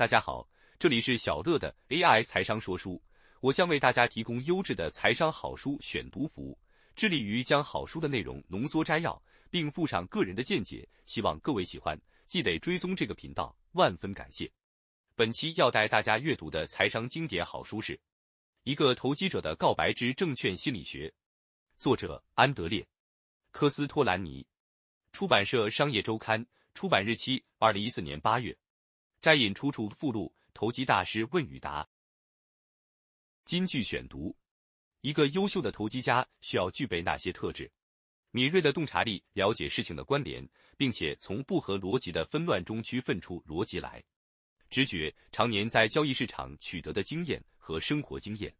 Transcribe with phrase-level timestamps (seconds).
[0.00, 0.48] 大家好，
[0.78, 2.98] 这里是小乐的 AI 财商说书，
[3.40, 6.58] 我将为大家提供优质的财商好书选读服务，
[6.96, 14.50] 致力于将好书的内容浓缩摘要，并附上个人的见解，希望各位喜欢，记得追踪这个频道，万分感谢。
[15.14, 17.94] 本期要带大家阅读的财商经典好书是
[18.62, 21.08] 《一个投机者的告白之证券心理学》，
[21.76, 22.80] 作者安德烈·
[23.50, 24.46] 科斯托兰尼，
[25.12, 26.42] 出版社商业周刊，
[26.72, 28.56] 出版日期二零一四年八月。
[29.20, 31.86] 摘引出处附录：投机大师问与答。
[33.44, 34.34] 金句选读：
[35.02, 37.70] 一个优秀的投机家需要具备哪些特质？
[38.30, 44.02] 敏锐的洞察力，了解事情的关联，并且从不合逻辑的纷乱中区分出逻辑来。
[44.70, 48.54] 直觉，常年在交易市场取得的经验和生活经验。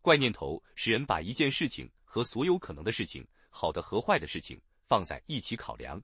[0.00, 6.02] 怪念头，使人把一件事情和所有可能的事情，好的和坏的事情放在一起考量，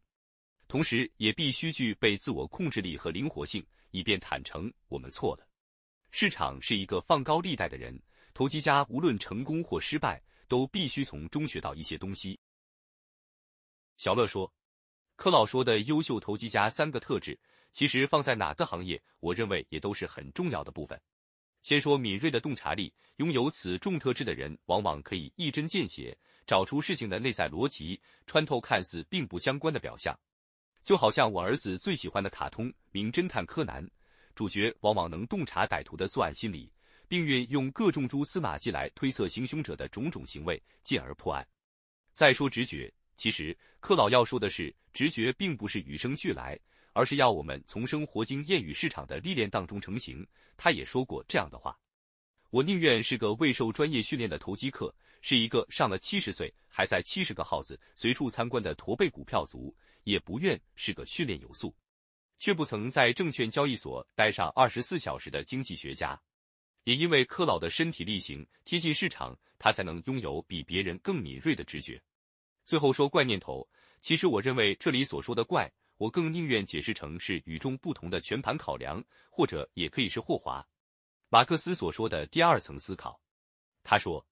[0.68, 3.66] 同时也必须具备自我控制力和灵活性。
[3.90, 5.46] 以便坦诚我们错了。
[6.10, 8.00] 市场是一个放高利贷的人，
[8.32, 12.38] 投机家无论成功或失败，都必须从中学到一些东西。
[13.96, 14.52] 小乐说，
[15.16, 17.38] 柯老说的优秀投机家三个特质，
[17.72, 21.00] 其实放在哪个行业，我认为也都是很重要的部分。
[21.62, 30.18] 先说敏锐的洞察力，拥有此重特质的人，往往可以一针见血找出事情的内在逻辑，穿透看似并不相关的表象。
[30.84, 33.84] 就好像我儿子最喜欢的卡通《名侦探柯南》，
[34.34, 36.72] 主角往往能洞察歹徒的作案心理，
[37.06, 41.46] 并运用各种蛛丝马迹来推测行凶者的种种行为，进而破案。
[42.12, 46.58] 再说直觉，其实柯老要说的是，直觉并不是与生俱来，
[46.92, 50.26] 而是要我们从生活经验与市场的历练当中成型。
[50.56, 51.78] 他也说过这样的话
[52.50, 59.74] ：“我宁愿是个未受专业训练的投机客，是一个上了七十岁还在七十个号子随处参观的驼背股票族。”
[60.04, 61.74] 也不愿是个训练有素，
[62.38, 66.18] 却不曾在证券交易所待上二十四小时的经济学家。
[66.84, 72.00] 也因为柯老的身体力行、贴近市场，他才能拥有比别人更敏锐的直觉。
[72.64, 73.68] 最后说怪念头，
[74.00, 80.62] 其实我认为这里所说的怪，我更宁愿解释成是与众不同的全盘考量，或者也可以是霍华·
[81.28, 83.20] 马克思所说的第二层思考。
[83.82, 84.24] 他说：“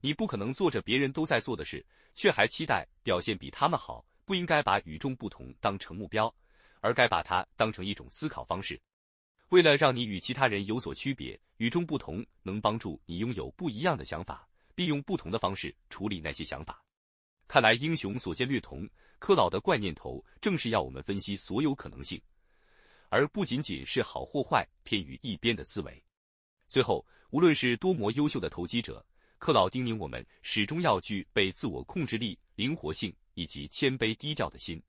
[0.00, 1.84] 你不可能做着别人都在做的事，
[2.14, 6.32] 却还期待表现比他们好。”不应该把与众不同当成目标，
[6.82, 8.80] 而该把它当成一种思考方式。
[9.48, 16.80] 为了让你与其他人有所区别，与众不同能帮助你拥有不一样的想法，并用不同的方式处理那些想法。
[17.48, 22.22] 看来英雄所见略同，柯老的怪念头正是要我们分析所有可能性，
[23.08, 26.00] 而不仅仅是好或坏偏于一边的思维。
[26.70, 29.04] 最后，无论是多么优秀的投机者，
[29.36, 33.14] 克老叮咛我们始终要具备自我控制力、灵活性。
[33.34, 34.82] 以及谦卑低调的心，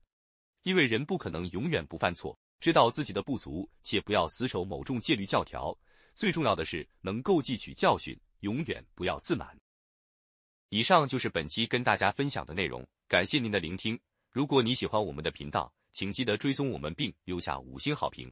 [0.64, 5.74] 因为人不可能永远不犯错，知道自己的不足，且不要死守某种戒律教条。
[6.14, 9.56] 最重要的是能够汲取教训，永远不要自满。
[10.68, 13.98] 以上就是本期跟大家分享的内容，感谢您的聆听。
[14.30, 18.30] 如果你喜欢我们的频道，请记得追踪我们并留下五星好评。